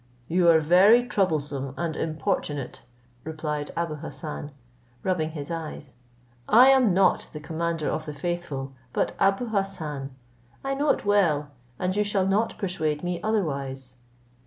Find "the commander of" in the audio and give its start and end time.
7.33-8.07